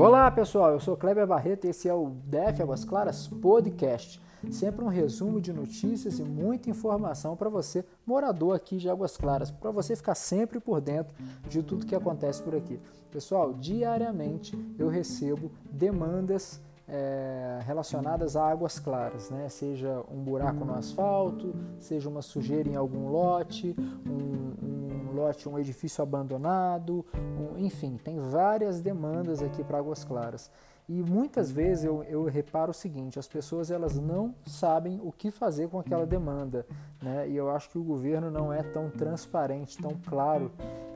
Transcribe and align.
Olá 0.00 0.30
pessoal, 0.30 0.70
eu 0.70 0.80
sou 0.80 0.96
Kleber 0.96 1.26
Barreto 1.26 1.66
e 1.66 1.68
esse 1.68 1.86
é 1.86 1.92
o 1.92 2.12
DF 2.24 2.62
Águas 2.62 2.86
Claras 2.86 3.28
Podcast. 3.28 4.18
Sempre 4.50 4.82
um 4.82 4.88
resumo 4.88 5.42
de 5.42 5.52
notícias 5.52 6.18
e 6.18 6.22
muita 6.22 6.70
informação 6.70 7.36
para 7.36 7.50
você, 7.50 7.84
morador 8.06 8.56
aqui 8.56 8.78
de 8.78 8.88
Águas 8.88 9.18
Claras, 9.18 9.50
para 9.50 9.70
você 9.70 9.94
ficar 9.94 10.14
sempre 10.14 10.58
por 10.58 10.80
dentro 10.80 11.14
de 11.46 11.62
tudo 11.62 11.84
que 11.84 11.94
acontece 11.94 12.42
por 12.42 12.54
aqui. 12.54 12.80
Pessoal, 13.12 13.52
diariamente 13.52 14.56
eu 14.78 14.88
recebo 14.88 15.52
demandas 15.70 16.58
é, 16.88 17.60
relacionadas 17.66 18.36
a 18.36 18.50
águas 18.50 18.78
claras, 18.78 19.28
né? 19.28 19.50
seja 19.50 20.02
um 20.10 20.24
buraco 20.24 20.64
no 20.64 20.76
asfalto, 20.76 21.54
seja 21.78 22.08
uma 22.08 22.22
sujeira 22.22 22.70
em 22.70 22.74
algum 22.74 23.10
lote, 23.10 23.76
um, 24.08 24.66
um 24.66 24.79
lote, 25.20 25.48
um 25.48 25.58
edifício 25.58 26.02
abandonado, 26.02 27.04
um, 27.38 27.58
enfim, 27.58 27.96
tem 28.02 28.18
várias 28.18 28.80
demandas 28.80 29.42
aqui 29.42 29.62
para 29.62 29.78
águas 29.78 30.04
claras. 30.04 30.50
E 30.88 31.02
muitas 31.02 31.52
vezes 31.52 31.84
eu, 31.84 32.02
eu, 32.02 32.24
reparo 32.24 32.72
o 32.72 32.74
seguinte: 32.74 33.16
as 33.16 33.28
pessoas 33.28 33.70
elas 33.70 33.96
não 33.96 34.34
sabem 34.44 35.00
o 35.04 35.12
que 35.12 35.30
fazer 35.30 35.68
com 35.68 35.78
aquela 35.78 36.04
demanda, 36.04 36.66
né? 37.00 37.28
E 37.28 37.36
eu 37.36 37.48
acho 37.48 37.70
que 37.70 37.78
o 37.78 37.84
governo 37.84 38.28
não 38.28 38.52
é 38.52 38.60
tão 38.62 38.90
transparente, 38.90 39.78
tão 39.78 39.92
claro, 40.08 40.50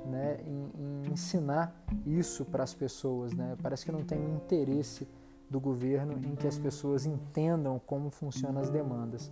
né, 0.05 0.39
em, 0.45 0.71
em 0.77 1.13
ensinar 1.13 1.73
isso 2.05 2.45
para 2.45 2.65
as 2.65 2.75
pessoas, 2.75 3.33
né? 3.35 3.57
Parece 3.63 3.85
que 3.85 3.93
não 3.93 4.03
tem 4.03 4.19
um 4.19 4.35
interesse 4.35 5.07
do 5.49 5.61
governo 5.61 6.15
em 6.15 6.35
que 6.35 6.49
as 6.49 6.59
pessoas 6.59 7.07
entendam 7.07 7.81
como 7.87 8.11
funcionam 8.11 8.61
as 8.61 8.71
demandas. 8.71 9.31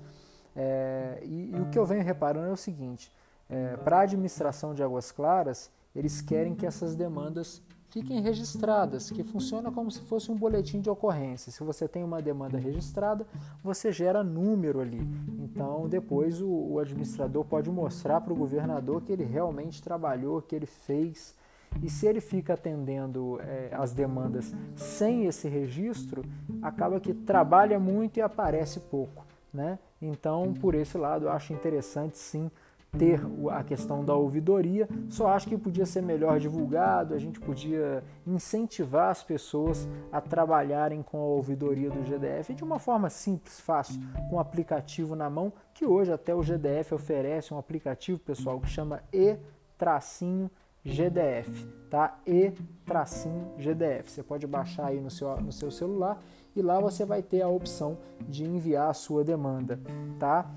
É, 0.55 1.21
e, 1.25 1.51
e, 1.57 1.61
o 1.61 1.71
que 1.71 1.79
eu 1.79 1.85
venho 1.85 2.05
reparando 2.05 2.47
é 2.47 2.53
o 2.53 2.57
seguinte: 2.57 3.11
é, 3.53 3.77
para 3.77 3.99
a 3.99 4.03
administração 4.03 4.75
de 4.75 4.83
Águas 4.83 5.13
Claras, 5.13 5.71
eles 5.95 6.23
querem 6.23 6.55
que 6.55 6.65
essas 6.65 6.95
demandas 6.95 7.63
fiquem 7.91 8.23
registradas, 8.23 9.11
que 9.11 9.23
funciona 9.23 9.71
como 9.71 9.91
se 9.91 10.01
fosse 10.01 10.33
um 10.33 10.35
boletim 10.35 10.81
de 10.81 10.89
ocorrência. 10.89 11.53
Se 11.53 11.63
você 11.63 11.87
tem 11.87 12.03
uma 12.03 12.23
demanda 12.23 12.57
registrada, 12.57 13.27
você 13.63 13.93
gera 13.93 14.25
número 14.25 14.81
ali. 14.81 15.07
Então, 15.39 15.87
depois 15.87 16.41
o, 16.41 16.49
o 16.49 16.79
administrador 16.79 17.45
pode 17.45 17.71
mostrar 17.71 18.23
para 18.23 18.33
o 18.33 18.37
governador 18.37 19.03
que 19.03 19.13
ele 19.13 19.25
realmente 19.25 19.83
trabalhou, 19.83 20.41
que 20.41 20.57
ele 20.57 20.65
fez 20.65 21.35
e 21.83 21.89
se 21.89 22.07
ele 22.07 22.21
fica 22.21 22.55
atendendo 22.55 23.39
é, 23.41 23.71
as 23.73 23.93
demandas 23.93 24.55
sem 24.75 25.27
esse 25.27 25.49
registro, 25.49 26.23
acaba 26.61 27.01
que 27.01 27.15
trabalha 27.15 27.79
muito 27.79 28.19
e 28.19 28.23
aparece 28.23 28.81
pouco. 28.81 29.25
Né? 29.53 29.79
Então, 30.01 30.55
por 30.55 30.75
esse 30.75 30.97
lado, 30.97 31.27
eu 31.27 31.31
acho 31.31 31.53
interessante 31.53 32.17
sim 32.17 32.51
ter 32.97 33.21
a 33.51 33.65
questão 33.65 34.05
da 34.05 34.15
ouvidoria. 34.15 34.89
Só 35.09 35.29
acho 35.29 35.49
que 35.49 35.57
podia 35.57 35.87
ser 35.87 36.03
melhor 36.03 36.39
divulgado, 36.39 37.15
a 37.15 37.19
gente 37.19 37.41
podia 37.41 38.05
incentivar 38.27 39.11
as 39.11 39.23
pessoas 39.23 39.89
a 40.11 40.21
trabalharem 40.21 41.03
com 41.03 41.19
a 41.19 41.25
ouvidoria 41.25 41.91
do 41.91 42.05
GDF 42.05 42.55
de 42.55 42.63
uma 42.63 42.79
forma 42.79 43.09
simples, 43.09 43.61
fácil, 43.61 44.01
com 44.29 44.37
um 44.37 44.41
aplicativo 44.41 45.17
na 45.17 45.31
mão, 45.31 45.53
que 45.73 45.87
hoje 45.87 46.13
até 46.13 46.35
o 46.35 46.43
GDF 46.43 46.95
oferece 46.95 47.55
um 47.55 47.59
aplicativo, 47.59 48.19
pessoal, 48.19 48.61
que 48.61 48.69
chama 48.69 49.03
e-tracinho 49.13 50.51
GDF, 50.85 51.67
tá? 51.89 52.19
E 52.27 52.53
tracinho 52.85 53.53
GDF. 53.57 54.11
Você 54.11 54.23
pode 54.23 54.47
baixar 54.47 54.87
aí 54.87 55.01
no 55.01 55.11
seu, 55.11 55.41
no 55.41 55.53
seu 55.53 55.71
celular 55.71 56.21
e 56.55 56.61
lá 56.61 56.81
você 56.81 57.05
vai 57.05 57.23
ter 57.23 57.41
a 57.41 57.49
opção 57.49 57.99
de 58.29 58.45
enviar 58.45 58.91
a 58.91 58.95
sua 58.95 59.25
demanda, 59.25 59.81
tá? 60.19 60.51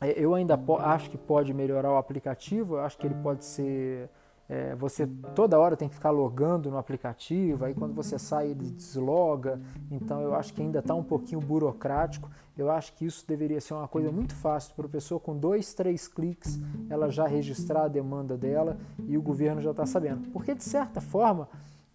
É, 0.00 0.12
eu 0.18 0.34
ainda 0.34 0.58
acho 0.80 1.10
que 1.10 1.18
pode 1.18 1.52
melhorar 1.52 1.92
o 1.92 1.96
aplicativo, 1.96 2.76
eu 2.76 2.80
acho 2.80 2.96
que 2.96 3.06
ele 3.06 3.16
pode 3.16 3.44
ser 3.44 4.08
é, 4.48 4.74
você 4.74 5.06
toda 5.34 5.58
hora 5.58 5.76
tem 5.76 5.88
que 5.88 5.94
ficar 5.94 6.10
logando 6.10 6.70
no 6.70 6.78
aplicativo, 6.78 7.66
aí 7.66 7.74
quando 7.74 7.92
você 7.92 8.18
sai 8.18 8.48
ele 8.48 8.70
desloga, 8.70 9.60
então 9.90 10.22
eu 10.22 10.34
acho 10.34 10.54
que 10.54 10.62
ainda 10.62 10.78
está 10.78 10.94
um 10.94 11.04
pouquinho 11.04 11.40
burocrático. 11.40 12.30
Eu 12.56 12.70
acho 12.70 12.94
que 12.94 13.04
isso 13.04 13.24
deveria 13.26 13.60
ser 13.60 13.74
uma 13.74 13.86
coisa 13.86 14.10
muito 14.10 14.34
fácil 14.34 14.74
para 14.74 14.86
a 14.86 14.88
pessoa, 14.88 15.20
com 15.20 15.36
dois, 15.36 15.74
três 15.74 16.08
cliques, 16.08 16.58
ela 16.88 17.10
já 17.10 17.26
registrar 17.26 17.84
a 17.84 17.88
demanda 17.88 18.36
dela 18.36 18.78
e 19.06 19.18
o 19.18 19.22
governo 19.22 19.60
já 19.60 19.70
está 19.70 19.84
sabendo. 19.84 20.30
Porque 20.30 20.54
de 20.54 20.64
certa 20.64 21.00
forma, 21.00 21.48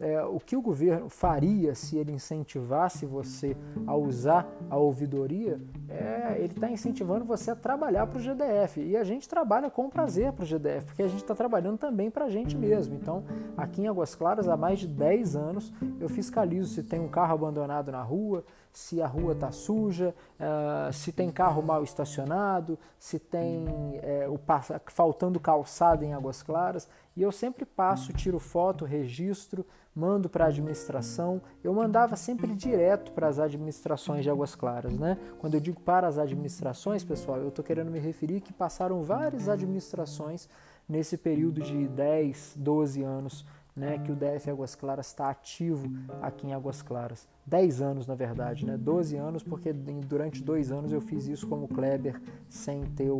é, 0.03 0.21
o 0.23 0.37
que 0.37 0.57
o 0.57 0.61
governo 0.61 1.07
faria 1.07 1.73
se 1.73 1.97
ele 1.97 2.11
incentivasse 2.11 3.05
você 3.05 3.55
a 3.87 3.95
usar 3.95 4.45
a 4.69 4.75
ouvidoria, 4.75 5.61
é, 5.87 6.35
ele 6.39 6.53
está 6.53 6.69
incentivando 6.69 7.23
você 7.23 7.51
a 7.51 7.55
trabalhar 7.55 8.05
para 8.07 8.19
o 8.19 8.21
GDF. 8.21 8.81
E 8.81 8.97
a 8.97 9.03
gente 9.05 9.29
trabalha 9.29 9.69
com 9.69 9.89
prazer 9.89 10.33
para 10.33 10.43
o 10.43 10.45
GDF, 10.45 10.87
porque 10.87 11.03
a 11.03 11.07
gente 11.07 11.21
está 11.21 11.33
trabalhando 11.33 11.77
também 11.77 12.11
para 12.11 12.25
a 12.25 12.29
gente 12.29 12.57
mesmo. 12.57 12.95
Então, 12.95 13.23
aqui 13.55 13.81
em 13.81 13.87
Águas 13.87 14.13
Claras, 14.13 14.49
há 14.49 14.57
mais 14.57 14.79
de 14.79 14.87
10 14.87 15.35
anos, 15.37 15.71
eu 15.99 16.09
fiscalizo 16.09 16.73
se 16.73 16.83
tem 16.83 16.99
um 16.99 17.07
carro 17.07 17.33
abandonado 17.33 17.91
na 17.91 18.01
rua, 18.01 18.43
se 18.73 18.99
a 19.01 19.07
rua 19.07 19.33
está 19.33 19.51
suja, 19.51 20.15
uh, 20.39 20.91
se 20.91 21.11
tem 21.11 21.29
carro 21.29 21.61
mal 21.61 21.83
estacionado, 21.83 22.77
se 22.97 23.19
tem 23.19 23.67
é, 24.01 24.27
o, 24.27 24.39
faltando 24.87 25.39
calçada 25.39 26.03
em 26.03 26.13
Águas 26.13 26.41
Claras. 26.41 26.89
E 27.15 27.21
eu 27.21 27.31
sempre 27.31 27.65
passo, 27.65 28.11
tiro 28.11 28.39
foto, 28.39 28.85
registro, 28.85 29.65
mando 29.95 30.27
para 30.27 30.45
a 30.45 30.47
administração. 30.47 31.41
Eu 31.63 31.73
mandava 31.73 32.15
sempre 32.15 32.53
direto 32.55 33.11
para 33.11 33.27
as 33.27 33.39
administrações 33.39 34.23
de 34.23 34.29
Águas 34.29 34.55
Claras. 34.55 34.97
Né? 34.97 35.17
Quando 35.39 35.53
eu 35.53 35.59
digo 35.59 35.79
para 35.79 36.07
as 36.07 36.17
administrações, 36.17 37.03
pessoal, 37.03 37.37
eu 37.37 37.49
estou 37.49 37.63
querendo 37.63 37.91
me 37.91 37.99
referir 37.99 38.41
que 38.41 38.51
passaram 38.51 39.03
várias 39.03 39.47
administrações 39.47 40.49
nesse 40.89 41.17
período 41.17 41.61
de 41.61 41.87
10, 41.87 42.55
12 42.57 43.03
anos 43.03 43.45
né, 43.75 43.97
que 43.97 44.11
o 44.11 44.15
DF 44.15 44.49
Águas 44.49 44.75
Claras 44.75 45.07
está 45.07 45.29
ativo 45.29 45.91
aqui 46.21 46.47
em 46.47 46.53
Águas 46.53 46.81
Claras. 46.81 47.27
10 47.45 47.81
anos, 47.81 48.07
na 48.07 48.15
verdade, 48.15 48.65
né? 48.65 48.77
12 48.77 49.17
anos, 49.17 49.43
porque 49.43 49.73
durante 49.73 50.41
dois 50.41 50.71
anos 50.71 50.93
eu 50.93 51.01
fiz 51.01 51.27
isso 51.27 51.45
como 51.47 51.67
Kleber 51.67 52.21
sem 52.47 52.83
ter 52.83 53.09
o, 53.09 53.15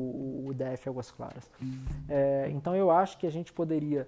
o 0.48 0.54
DF 0.54 0.88
Águas 0.88 1.12
Claras. 1.12 1.50
É, 2.08 2.50
então 2.54 2.76
eu 2.76 2.90
acho 2.90 3.18
que 3.18 3.28
a 3.28 3.32
gente 3.32 3.52
poderia 3.52 4.08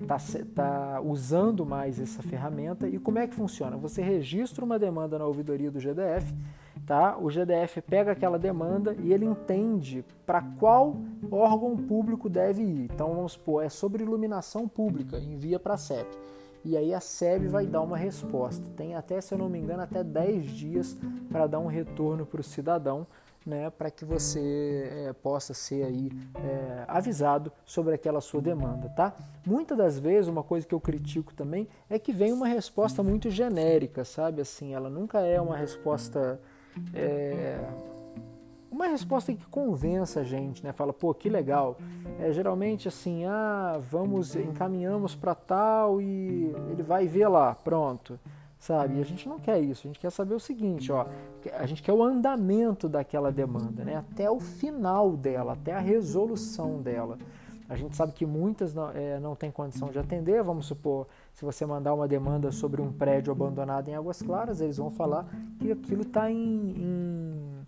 estar 0.00 0.38
é, 0.38 0.44
tá, 0.44 0.94
tá 0.94 1.00
usando 1.00 1.64
mais 1.64 1.98
essa 1.98 2.22
ferramenta. 2.22 2.86
E 2.86 2.98
como 2.98 3.18
é 3.18 3.26
que 3.26 3.34
funciona? 3.34 3.76
Você 3.78 4.02
registra 4.02 4.64
uma 4.64 4.78
demanda 4.78 5.18
na 5.18 5.24
ouvidoria 5.24 5.70
do 5.70 5.80
GDF 5.80 6.34
tá? 6.86 7.18
O 7.18 7.28
GDF 7.28 7.82
pega 7.82 8.12
aquela 8.12 8.38
demanda 8.38 8.96
e 9.02 9.12
ele 9.12 9.26
entende 9.26 10.04
para 10.24 10.40
qual 10.58 10.96
órgão 11.30 11.76
público 11.76 12.28
deve 12.28 12.62
ir. 12.62 12.88
Então 12.92 13.14
vamos 13.14 13.32
supor, 13.32 13.64
é 13.64 13.68
sobre 13.68 14.04
iluminação 14.04 14.68
pública, 14.68 15.18
envia 15.18 15.58
para 15.58 15.74
a 15.74 15.78
SEP. 15.78 16.06
E 16.64 16.76
aí 16.76 16.94
a 16.94 17.00
SEB 17.00 17.48
vai 17.48 17.66
dar 17.66 17.82
uma 17.82 17.96
resposta. 17.96 18.64
Tem 18.76 18.94
até, 18.94 19.20
se 19.20 19.34
eu 19.34 19.38
não 19.38 19.48
me 19.48 19.58
engano, 19.58 19.82
até 19.82 20.02
10 20.02 20.46
dias 20.46 20.96
para 21.28 21.46
dar 21.46 21.58
um 21.58 21.66
retorno 21.66 22.24
para 22.24 22.40
o 22.40 22.44
cidadão, 22.44 23.06
né, 23.44 23.70
para 23.70 23.92
que 23.92 24.04
você 24.04 24.90
é, 24.92 25.12
possa 25.12 25.54
ser 25.54 25.84
aí 25.84 26.10
é, 26.34 26.84
avisado 26.88 27.52
sobre 27.64 27.94
aquela 27.94 28.20
sua 28.20 28.40
demanda, 28.40 28.88
tá? 28.88 29.14
Muitas 29.46 29.78
das 29.78 29.98
vezes 30.00 30.26
uma 30.26 30.42
coisa 30.42 30.66
que 30.66 30.74
eu 30.74 30.80
critico 30.80 31.32
também 31.32 31.68
é 31.88 31.96
que 31.96 32.12
vem 32.12 32.32
uma 32.32 32.48
resposta 32.48 33.04
muito 33.04 33.30
genérica, 33.30 34.04
sabe? 34.04 34.40
Assim, 34.40 34.74
ela 34.74 34.90
nunca 34.90 35.20
é 35.20 35.40
uma 35.40 35.56
resposta 35.56 36.40
é, 36.94 37.58
uma 38.70 38.86
resposta 38.88 39.32
que 39.32 39.46
convença 39.46 40.20
a 40.20 40.24
gente, 40.24 40.62
né? 40.62 40.72
Fala, 40.72 40.92
pô, 40.92 41.14
que 41.14 41.28
legal. 41.28 41.78
É, 42.18 42.32
geralmente 42.32 42.88
assim, 42.88 43.24
ah, 43.24 43.80
vamos, 43.90 44.36
encaminhamos 44.36 45.14
para 45.14 45.34
tal 45.34 46.00
e 46.00 46.54
ele 46.70 46.82
vai 46.82 47.06
ver 47.06 47.28
lá, 47.28 47.54
pronto. 47.54 48.18
Sabe? 48.58 48.98
E 48.98 49.00
a 49.00 49.04
gente 49.04 49.28
não 49.28 49.38
quer 49.38 49.60
isso, 49.60 49.86
a 49.86 49.88
gente 49.88 50.00
quer 50.00 50.10
saber 50.10 50.34
o 50.34 50.40
seguinte, 50.40 50.90
ó, 50.90 51.06
a 51.52 51.66
gente 51.66 51.82
quer 51.82 51.92
o 51.92 52.02
andamento 52.02 52.88
daquela 52.88 53.30
demanda, 53.30 53.84
né? 53.84 53.96
Até 53.96 54.30
o 54.30 54.40
final 54.40 55.12
dela, 55.12 55.52
até 55.52 55.72
a 55.72 55.78
resolução 55.78 56.80
dela. 56.82 57.18
A 57.68 57.74
gente 57.74 57.96
sabe 57.96 58.12
que 58.12 58.24
muitas 58.24 58.72
não, 58.72 58.90
é, 58.90 59.18
não 59.18 59.34
têm 59.34 59.50
condição 59.50 59.88
de 59.88 59.98
atender, 59.98 60.42
vamos 60.42 60.66
supor, 60.66 61.06
se 61.34 61.44
você 61.44 61.66
mandar 61.66 61.94
uma 61.94 62.06
demanda 62.06 62.52
sobre 62.52 62.80
um 62.80 62.92
prédio 62.92 63.32
abandonado 63.32 63.88
em 63.88 63.94
Águas 63.94 64.22
Claras, 64.22 64.60
eles 64.60 64.76
vão 64.76 64.90
falar 64.90 65.26
que 65.58 65.72
aquilo 65.72 66.02
está 66.02 66.30
em, 66.30 66.36
em, 66.36 67.66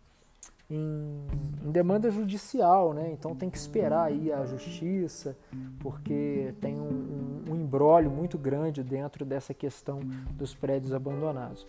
em, 0.71 1.27
em, 1.65 1.71
demanda 1.71 2.11
judicial, 2.11 2.95
né? 2.95 3.11
Então 3.11 3.35
tem 3.35 3.51
que 3.51 3.59
esperar 3.59 4.05
aí 4.05 4.33
a 4.33 4.45
justiça, 4.45 5.37
porque 5.81 6.55
tem 6.61 6.81
um, 6.81 7.43
um, 7.49 7.53
um 7.53 7.57
embrólio 7.57 8.11
muito 8.11 8.39
grande 8.39 8.85
dentro 8.85 9.25
dessa 9.25 9.53
questão 9.53 10.01
dos 10.33 10.55
prédios 10.55 10.93
abandonados. 10.93 11.67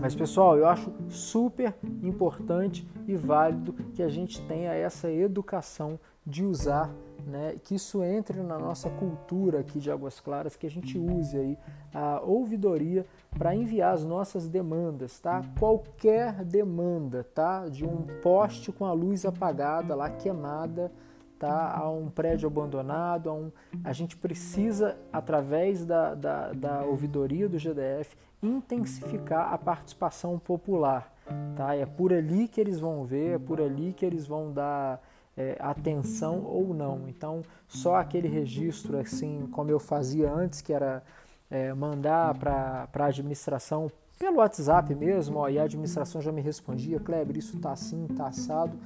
Mas 0.00 0.14
pessoal, 0.14 0.56
eu 0.56 0.66
acho 0.66 0.90
super 1.10 1.74
importante 2.02 2.88
e 3.06 3.16
válido 3.16 3.74
que 3.92 4.02
a 4.02 4.08
gente 4.08 4.40
tenha 4.46 4.72
essa 4.72 5.10
educação 5.10 5.98
de 6.26 6.42
usar 6.42 6.90
né, 7.26 7.56
que 7.62 7.74
isso 7.74 8.02
entre 8.02 8.42
na 8.42 8.58
nossa 8.58 8.88
cultura 8.90 9.60
aqui 9.60 9.78
de 9.78 9.90
Águas 9.90 10.20
Claras, 10.20 10.56
que 10.56 10.66
a 10.66 10.70
gente 10.70 10.98
use 10.98 11.36
aí 11.36 11.58
a 11.92 12.20
ouvidoria 12.20 13.06
para 13.36 13.54
enviar 13.54 13.94
as 13.94 14.04
nossas 14.04 14.48
demandas, 14.48 15.18
tá? 15.18 15.42
Qualquer 15.58 16.44
demanda, 16.44 17.24
tá? 17.34 17.68
De 17.68 17.84
um 17.84 18.06
poste 18.22 18.70
com 18.70 18.84
a 18.84 18.92
luz 18.92 19.24
apagada 19.24 19.94
lá, 19.94 20.10
queimada, 20.10 20.92
tá? 21.38 21.76
a 21.76 21.90
um 21.90 22.08
prédio 22.08 22.46
abandonado, 22.46 23.28
a, 23.28 23.34
um, 23.34 23.50
a 23.82 23.92
gente 23.92 24.16
precisa, 24.16 24.96
através 25.12 25.84
da, 25.84 26.14
da, 26.14 26.52
da 26.52 26.84
ouvidoria 26.84 27.48
do 27.48 27.58
GDF, 27.58 28.16
intensificar 28.42 29.52
a 29.52 29.58
participação 29.58 30.38
popular. 30.38 31.12
Tá? 31.56 31.74
É 31.74 31.86
por 31.86 32.12
ali 32.12 32.48
que 32.48 32.60
eles 32.60 32.78
vão 32.78 33.04
ver, 33.04 33.36
é 33.36 33.38
por 33.38 33.60
ali 33.60 33.92
que 33.92 34.04
eles 34.04 34.26
vão 34.26 34.52
dar 34.52 35.00
é, 35.36 35.56
atenção 35.60 36.42
ou 36.44 36.72
não. 36.72 37.08
Então, 37.08 37.42
só 37.68 37.96
aquele 37.96 38.28
registro, 38.28 38.98
assim 38.98 39.48
como 39.52 39.70
eu 39.70 39.80
fazia 39.80 40.32
antes, 40.32 40.60
que 40.60 40.72
era 40.72 41.02
é, 41.50 41.72
mandar 41.74 42.34
para 42.38 42.88
a 42.92 43.06
administração 43.06 43.90
pelo 44.18 44.38
WhatsApp 44.38 44.94
mesmo, 44.94 45.38
ó, 45.38 45.48
e 45.48 45.58
a 45.58 45.64
administração 45.64 46.22
já 46.22 46.30
me 46.30 46.40
respondia, 46.40 47.00
Kleber, 47.00 47.36
isso 47.36 47.56
está 47.56 47.72
assim, 47.72 48.06
está 48.08 48.28
assado. 48.28 48.78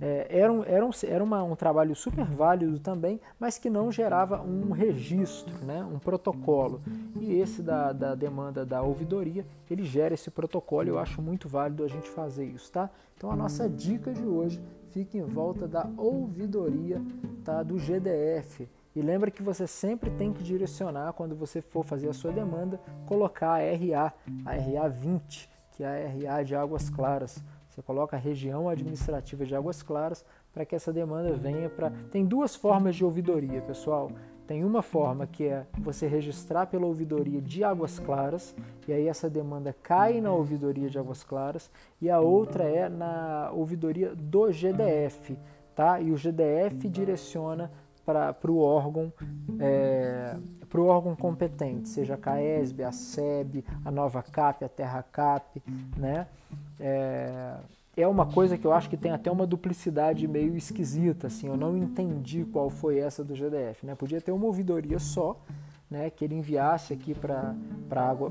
É, 0.00 0.26
era 0.30 0.52
um, 0.52 0.62
era, 0.64 0.86
um, 0.86 0.90
era 1.04 1.24
uma, 1.24 1.42
um 1.42 1.56
trabalho 1.56 1.94
super 1.94 2.24
válido 2.24 2.78
também, 2.78 3.20
mas 3.38 3.58
que 3.58 3.68
não 3.68 3.90
gerava 3.90 4.40
um 4.40 4.70
registro, 4.70 5.54
né, 5.64 5.84
um 5.84 5.98
protocolo. 5.98 6.80
E 7.20 7.34
esse 7.34 7.62
da, 7.62 7.92
da 7.92 8.14
demanda 8.14 8.64
da 8.64 8.82
ouvidoria, 8.82 9.44
ele 9.70 9.84
gera 9.84 10.14
esse 10.14 10.30
protocolo 10.30 10.88
eu 10.88 10.98
acho 10.98 11.20
muito 11.20 11.48
válido 11.48 11.84
a 11.84 11.88
gente 11.88 12.08
fazer 12.08 12.44
isso, 12.44 12.70
tá? 12.70 12.90
Então 13.16 13.30
a 13.30 13.36
nossa 13.36 13.68
dica 13.68 14.12
de 14.12 14.24
hoje 14.24 14.62
fica 14.90 15.18
em 15.18 15.24
volta 15.24 15.66
da 15.66 15.88
ouvidoria 15.96 17.02
tá, 17.44 17.62
do 17.62 17.76
GDF. 17.78 18.68
E 18.94 19.02
lembra 19.02 19.30
que 19.30 19.42
você 19.42 19.66
sempre 19.66 20.10
tem 20.10 20.32
que 20.32 20.42
direcionar, 20.42 21.12
quando 21.12 21.36
você 21.36 21.60
for 21.60 21.84
fazer 21.84 22.08
a 22.08 22.12
sua 22.12 22.32
demanda, 22.32 22.80
colocar 23.06 23.54
a 23.54 23.58
RA, 23.58 24.12
a 24.44 24.52
RA 24.52 24.88
20, 24.88 25.48
que 25.72 25.84
é 25.84 26.06
a 26.06 26.34
RA 26.36 26.42
de 26.42 26.54
Águas 26.54 26.90
Claras. 26.90 27.42
Você 27.78 27.82
coloca 27.82 28.16
a 28.16 28.18
região 28.18 28.68
administrativa 28.68 29.46
de 29.46 29.54
Águas 29.54 29.84
Claras 29.84 30.24
para 30.52 30.66
que 30.66 30.74
essa 30.74 30.92
demanda 30.92 31.32
venha 31.34 31.70
para. 31.70 31.92
Tem 32.10 32.24
duas 32.24 32.56
formas 32.56 32.96
de 32.96 33.04
ouvidoria, 33.04 33.62
pessoal. 33.62 34.10
Tem 34.48 34.64
uma 34.64 34.82
forma 34.82 35.28
que 35.28 35.44
é 35.44 35.64
você 35.78 36.08
registrar 36.08 36.66
pela 36.66 36.86
ouvidoria 36.86 37.40
de 37.40 37.62
Águas 37.62 38.00
Claras, 38.00 38.52
e 38.88 38.92
aí 38.92 39.06
essa 39.06 39.30
demanda 39.30 39.72
cai 39.80 40.20
na 40.20 40.32
ouvidoria 40.32 40.90
de 40.90 40.98
Águas 40.98 41.22
Claras, 41.22 41.70
e 42.02 42.10
a 42.10 42.18
outra 42.18 42.64
é 42.64 42.88
na 42.88 43.52
ouvidoria 43.52 44.12
do 44.12 44.50
GDF, 44.50 45.38
tá? 45.76 46.00
E 46.00 46.10
o 46.10 46.16
GDF 46.16 46.88
direciona 46.88 47.70
para 48.04 48.50
o 48.50 48.58
órgão 48.58 49.12
é, 49.60 50.34
para 50.68 50.80
o 50.80 50.86
órgão 50.86 51.14
competente, 51.14 51.88
seja 51.88 52.14
a 52.14 52.18
CAESB, 52.18 52.82
a 52.82 52.90
SEB, 52.90 53.64
a 53.84 53.90
Nova 53.92 54.20
CAP, 54.20 54.64
a 54.64 54.68
Terra 54.68 55.00
CAP, 55.12 55.62
né? 55.96 56.26
É, 56.78 57.56
é 57.96 58.06
uma 58.06 58.26
coisa 58.26 58.56
que 58.56 58.66
eu 58.66 58.72
acho 58.72 58.88
que 58.88 58.96
tem 58.96 59.10
até 59.10 59.30
uma 59.30 59.46
duplicidade 59.46 60.26
meio 60.28 60.56
esquisita, 60.56 61.26
assim, 61.26 61.48
eu 61.48 61.56
não 61.56 61.76
entendi 61.76 62.44
qual 62.44 62.70
foi 62.70 62.98
essa 62.98 63.24
do 63.24 63.34
GDF, 63.34 63.84
né? 63.84 63.94
Podia 63.94 64.20
ter 64.20 64.30
uma 64.30 64.46
ouvidoria 64.46 64.98
só, 64.98 65.40
né, 65.90 66.10
que 66.10 66.24
ele 66.24 66.34
enviasse 66.34 66.92
aqui 66.92 67.14
para 67.14 67.54
água, 67.90 68.30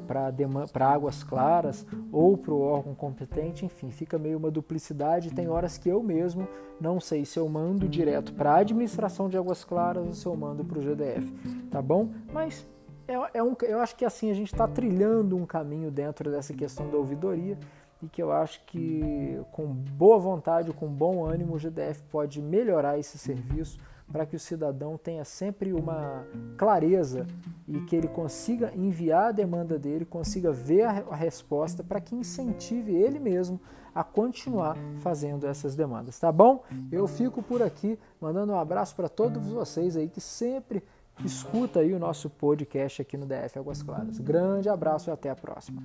águas 0.79 1.23
claras 1.23 1.85
ou 2.11 2.37
para 2.37 2.53
o 2.53 2.61
órgão 2.61 2.93
competente, 2.93 3.65
enfim, 3.65 3.89
fica 3.89 4.17
meio 4.17 4.37
uma 4.37 4.51
duplicidade. 4.51 5.33
Tem 5.33 5.49
horas 5.49 5.77
que 5.77 5.89
eu 5.89 6.03
mesmo 6.03 6.47
não 6.79 6.99
sei 6.99 7.25
se 7.25 7.39
eu 7.39 7.49
mando 7.49 7.89
direto 7.89 8.31
para 8.33 8.53
a 8.53 8.57
administração 8.57 9.27
de 9.27 9.37
águas 9.37 9.63
claras 9.63 10.05
ou 10.05 10.13
se 10.13 10.25
eu 10.25 10.35
mando 10.35 10.63
para 10.63 10.77
o 10.77 10.81
GDF, 10.81 11.33
tá 11.71 11.81
bom? 11.81 12.11
Mas 12.31 12.65
é, 13.07 13.15
é 13.39 13.43
um, 13.43 13.55
eu 13.63 13.79
acho 13.79 13.95
que 13.95 14.05
assim 14.05 14.29
a 14.29 14.33
gente 14.35 14.53
está 14.53 14.67
trilhando 14.67 15.35
um 15.35 15.45
caminho 15.45 15.89
dentro 15.89 16.29
dessa 16.29 16.53
questão 16.53 16.89
da 16.89 16.97
ouvidoria 16.97 17.57
e 18.01 18.07
que 18.07 18.21
eu 18.21 18.31
acho 18.31 18.63
que 18.65 19.39
com 19.51 19.65
boa 19.67 20.19
vontade, 20.19 20.71
com 20.71 20.87
bom 20.87 21.25
ânimo, 21.25 21.55
o 21.55 21.59
GDF 21.59 22.03
pode 22.11 22.41
melhorar 22.41 22.99
esse 22.99 23.17
serviço 23.17 23.79
para 24.11 24.25
que 24.25 24.35
o 24.35 24.39
cidadão 24.39 24.97
tenha 24.97 25.25
sempre 25.25 25.73
uma 25.73 26.25
clareza 26.57 27.27
e 27.67 27.79
que 27.81 27.95
ele 27.95 28.07
consiga 28.07 28.71
enviar 28.73 29.29
a 29.29 29.31
demanda 29.31 29.77
dele, 29.77 30.05
consiga 30.05 30.51
ver 30.51 30.83
a 30.83 31.15
resposta 31.15 31.83
para 31.83 31.99
que 31.99 32.15
incentive 32.15 32.95
ele 32.95 33.19
mesmo 33.19 33.59
a 33.93 34.03
continuar 34.03 34.77
fazendo 34.99 35.47
essas 35.47 35.75
demandas, 35.75 36.19
tá 36.19 36.31
bom? 36.31 36.63
Eu 36.91 37.07
fico 37.07 37.41
por 37.41 37.61
aqui, 37.61 37.97
mandando 38.21 38.53
um 38.53 38.59
abraço 38.59 38.95
para 38.95 39.09
todos 39.09 39.47
vocês 39.47 39.97
aí 39.97 40.07
que 40.07 40.21
sempre 40.21 40.83
escuta 41.25 41.79
aí 41.79 41.93
o 41.93 41.99
nosso 41.99 42.29
podcast 42.29 43.01
aqui 43.01 43.17
no 43.17 43.25
DF 43.25 43.57
Águas 43.57 43.81
Claras. 43.81 44.19
Grande 44.19 44.69
abraço 44.69 45.09
e 45.09 45.11
até 45.11 45.31
a 45.31 45.35
próxima. 45.35 45.81